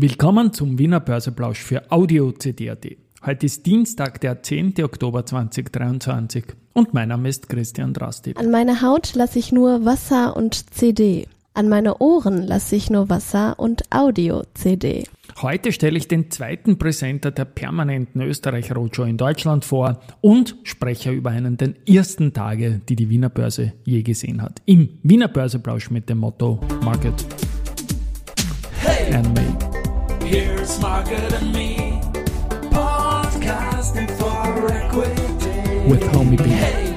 [0.00, 2.86] Willkommen zum Wiener Börseplausch für Audio CD.at.
[3.26, 4.74] Heute ist Dienstag, der 10.
[4.84, 8.34] Oktober 2023 und mein Name ist Christian Drasti.
[8.36, 11.26] An meine Haut lasse ich nur Wasser und CD.
[11.52, 15.02] An meine Ohren lasse ich nur Wasser und Audio-CD.
[15.42, 21.10] Heute stelle ich den zweiten Präsenter der permanenten Österreich Roadshow in Deutschland vor und spreche
[21.10, 24.62] über einen der ersten Tage, die die Wiener Börse je gesehen hat.
[24.64, 27.26] Im Wiener Börseplausch mit dem Motto Market
[28.88, 29.47] hey,
[30.28, 32.02] Here's Market and Me.
[32.70, 35.88] Podcasting for Equity.
[35.88, 36.44] With Homie B.
[36.44, 36.94] Hey.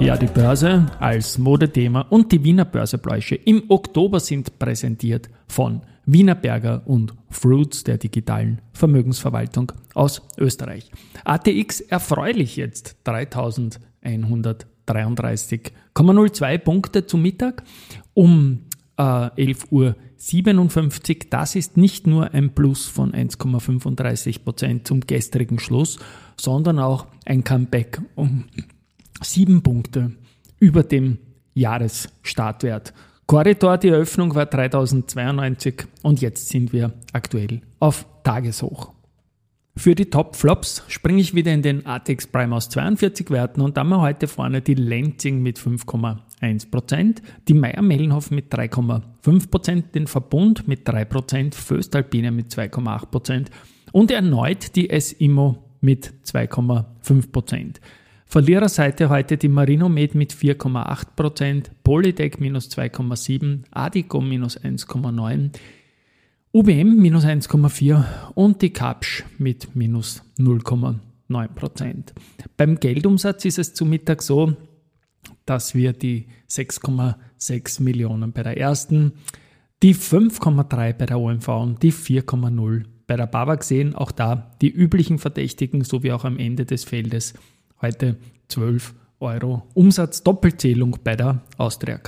[0.00, 6.82] Ja, die Börse als Modethema und die Wiener Börsebläusche im Oktober sind präsentiert von Wienerberger
[6.86, 10.90] und Fruits der digitalen Vermögensverwaltung aus Österreich.
[11.24, 12.96] ATX erfreulich jetzt
[14.86, 17.62] 3133,02 Punkte zum Mittag
[18.14, 19.94] um äh, 11.57 Uhr.
[21.30, 25.98] Das ist nicht nur ein Plus von 1,35 Prozent zum gestrigen Schluss,
[26.38, 28.44] sondern auch ein Comeback um
[29.22, 30.12] sieben Punkte
[30.58, 31.18] über dem
[31.54, 32.92] Jahresstartwert.
[33.26, 38.95] Korridor, die Eröffnung war 3092 und jetzt sind wir aktuell auf Tageshoch.
[39.78, 43.86] Für die Top-Flops springe ich wieder in den ATX Prime aus 42 Werten und dann
[43.86, 50.88] haben wir heute vorne die Lenzing mit 5,1%, die Meier-Mellenhof mit 3,5%, den Verbund mit
[50.88, 53.48] 3%, Föstalpine mit 2,8%
[53.92, 57.76] und erneut die S-Immo mit 2,5%.
[58.24, 65.50] Verliererseite heute die Marinomed mit 4,8%, Polytech minus 2,7%, Adico minus 1,9%,
[66.56, 72.14] UBM minus 1,4% und die Kapsch mit minus 0,9%.
[72.56, 74.56] Beim Geldumsatz ist es zu Mittag so,
[75.44, 79.12] dass wir die 6,6 Millionen bei der ersten,
[79.82, 83.94] die 5,3 bei der OMV und die 4,0 bei der BAWAG sehen.
[83.94, 87.34] Auch da die üblichen Verdächtigen sowie auch am Ende des Feldes
[87.82, 88.16] Heute
[88.48, 91.98] 12 Euro Umsatz Doppelzählung bei der Austria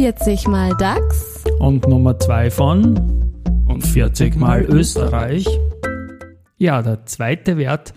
[0.00, 1.44] 40 mal DAX.
[1.58, 2.96] Und Nummer 2 von
[3.68, 5.46] und 40 mal Österreich.
[6.56, 7.92] Ja, der zweite Wert,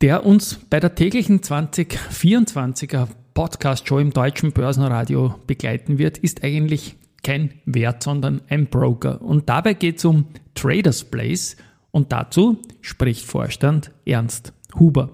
[0.00, 7.52] der uns bei der täglichen 2024er Podcast-Show im deutschen Börsenradio begleiten wird, ist eigentlich kein
[7.66, 9.20] Wert, sondern ein Broker.
[9.20, 11.58] Und dabei geht es um Traders Place–
[11.92, 15.10] und dazu spricht Vorstand Ernst Huber.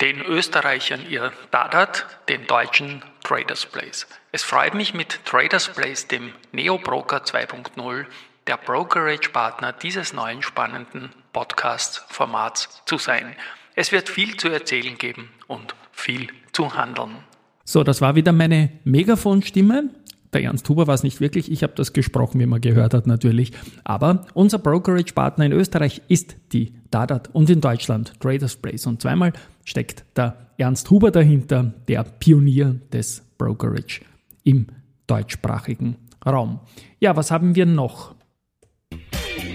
[0.00, 4.08] Den Österreichern ihr Dadat, den Deutschen Traders Place.
[4.32, 8.04] Es freut mich mit Traders Place, dem Neo Broker 2.0,
[8.48, 13.36] der Brokerage-Partner dieses neuen spannenden Podcast-Formats zu sein.
[13.76, 17.18] Es wird viel zu erzählen geben und viel zu handeln.
[17.62, 19.90] So, das war wieder meine Megafonstimme
[20.32, 23.06] der Ernst Huber war es nicht wirklich, ich habe das gesprochen, wie man gehört hat
[23.06, 23.52] natürlich.
[23.84, 28.86] Aber unser Brokerage-Partner in Österreich ist die Dadat und in Deutschland Traders Place.
[28.86, 29.32] Und zweimal
[29.64, 34.02] steckt der Ernst Huber dahinter, der Pionier des Brokerage
[34.44, 34.66] im
[35.06, 36.60] deutschsprachigen Raum.
[37.00, 38.14] Ja, was haben wir noch?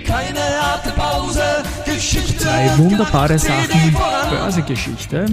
[0.06, 1.42] Keine harte Pause,
[1.86, 2.38] Geschichte.
[2.38, 3.96] Zwei wunderbare Sachen,
[4.30, 5.26] Börsegeschichte.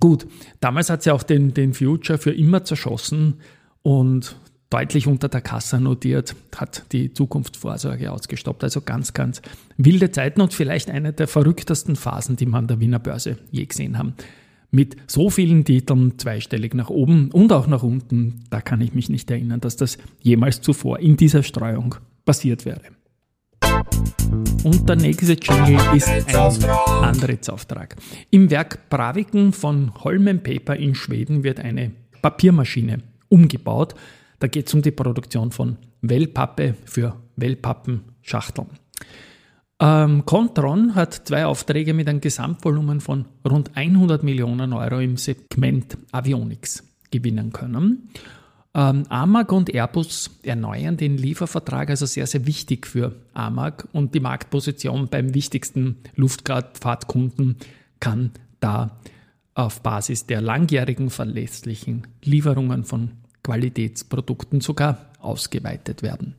[0.00, 0.26] Gut,
[0.60, 3.34] damals hat sie auch den, den Future für immer zerschossen
[3.82, 4.36] und
[4.70, 8.64] deutlich unter der Kasse notiert, hat die Zukunftsvorsorge ausgestoppt.
[8.64, 9.42] Also ganz, ganz
[9.76, 13.66] wilde Zeiten und vielleicht eine der verrücktesten Phasen, die man an der Wiener Börse je
[13.66, 14.14] gesehen haben.
[14.70, 19.10] Mit so vielen Titeln zweistellig nach oben und auch nach unten, da kann ich mich
[19.10, 22.99] nicht erinnern, dass das jemals zuvor in dieser Streuung passiert wäre.
[24.62, 26.64] Und der nächste Jingle ist ein
[27.02, 27.96] Antrittsauftrag.
[28.30, 32.98] Im Werk Braviken von Holmen Paper in Schweden wird eine Papiermaschine
[33.28, 33.94] umgebaut.
[34.38, 38.68] Da geht es um die Produktion von Wellpappe für Wellpappenschachteln.
[39.80, 45.96] Ähm, Contron hat zwei Aufträge mit einem Gesamtvolumen von rund 100 Millionen Euro im Segment
[46.12, 48.10] Avionics gewinnen können.
[48.72, 54.20] Ähm, AMAG und Airbus erneuern den Liefervertrag, also sehr, sehr wichtig für AMAG und die
[54.20, 57.56] Marktposition beim wichtigsten Luftfahrtkunden
[57.98, 58.30] kann
[58.60, 58.98] da
[59.54, 63.10] auf Basis der langjährigen verlässlichen Lieferungen von
[63.42, 66.36] Qualitätsprodukten sogar ausgeweitet werden.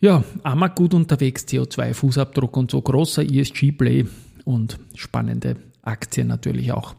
[0.00, 4.06] Ja, AMAG gut unterwegs, CO2-Fußabdruck und so großer ESG-Play
[4.44, 6.94] und spannende Aktien natürlich auch.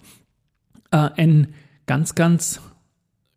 [0.92, 1.54] Äh, ein
[1.86, 2.60] ganz, ganz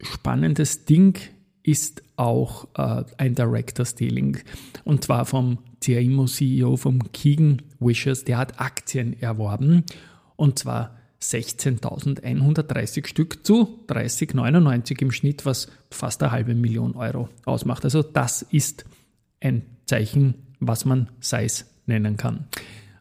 [0.03, 1.19] spannendes Ding
[1.63, 4.39] ist auch äh, ein Director Dealing
[4.85, 9.85] und zwar vom CIMO CEO vom Keegan Wishes, der hat Aktien erworben
[10.37, 17.85] und zwar 16.130 Stück zu 30,99 im Schnitt, was fast eine halbe Million Euro ausmacht.
[17.85, 18.85] Also das ist
[19.41, 22.47] ein Zeichen, was man Size nennen kann.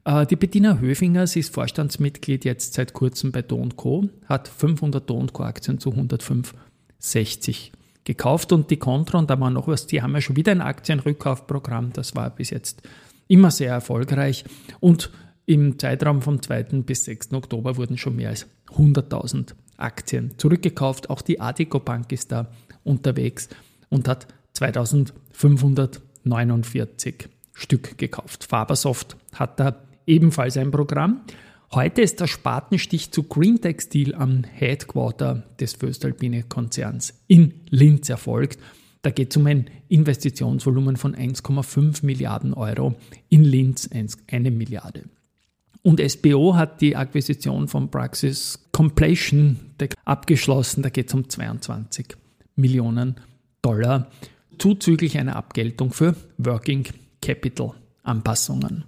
[0.06, 5.10] Äh, die Bettina Höfinger, sie ist Vorstandsmitglied jetzt seit kurzem bei Do Co., hat 500
[5.10, 5.44] Do Co.
[5.44, 5.92] Aktien zu
[7.02, 7.72] 105,60
[8.04, 11.94] gekauft und die Contron, da war noch was, die haben ja schon wieder ein Aktienrückkaufprogramm,
[11.94, 12.82] das war bis jetzt
[13.28, 14.44] immer sehr erfolgreich
[14.80, 15.12] und
[15.46, 16.64] im Zeitraum vom 2.
[16.84, 17.34] bis 6.
[17.34, 21.10] Oktober wurden schon mehr als 100.000 Aktien zurückgekauft.
[21.10, 22.52] Auch die Adico Bank ist da
[22.84, 23.50] unterwegs
[23.90, 28.44] und hat 2549 Stück gekauft.
[28.46, 29.76] Fabersoft hat da
[30.06, 31.22] ebenfalls ein Programm.
[31.74, 38.60] Heute ist der Spatenstich zu Green Textil am Headquarter des Föstalpine Konzerns in Linz erfolgt.
[39.04, 42.96] Da geht es um ein Investitionsvolumen von 1,5 Milliarden Euro,
[43.30, 43.90] in Linz
[44.30, 45.06] eine Milliarde.
[45.82, 49.58] Und SBO hat die Akquisition von Praxis Completion
[50.04, 50.84] abgeschlossen.
[50.84, 52.18] Da geht es um 22
[52.58, 53.16] Millionen
[53.62, 54.12] Dollar
[54.58, 56.86] zuzüglich einer Abgeltung für Working
[57.22, 58.84] Capital Anpassungen.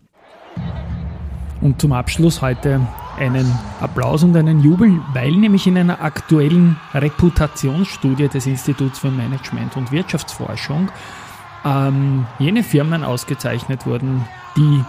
[1.64, 2.82] Und zum Abschluss heute
[3.18, 3.50] einen
[3.80, 9.90] Applaus und einen Jubel, weil nämlich in einer aktuellen Reputationsstudie des Instituts für Management und
[9.94, 10.90] Wirtschaftsforschung
[11.64, 14.26] ähm, jene Firmen ausgezeichnet wurden,
[14.58, 14.84] die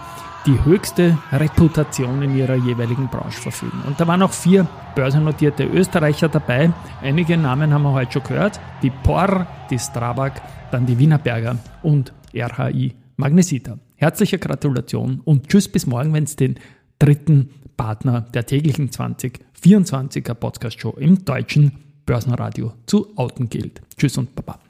[0.45, 3.81] die höchste Reputation in ihrer jeweiligen Branche verfügen.
[3.87, 6.73] Und da waren auch vier börsennotierte Österreicher dabei.
[7.01, 8.59] Einige Namen haben wir heute schon gehört.
[8.81, 13.77] Die POR, die Strabag, dann die Wienerberger und RHI Magnesita.
[13.97, 16.55] Herzliche Gratulation und tschüss bis morgen, wenn es den
[16.99, 21.71] dritten Partner der täglichen 2024er Podcast Show im deutschen
[22.05, 23.81] Börsenradio zu outen gilt.
[23.97, 24.64] Tschüss und Baba.